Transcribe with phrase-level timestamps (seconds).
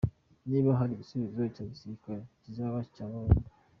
[0.49, 3.39] Niba hari igisubizo cya gisirikare, kizaba icya burundu.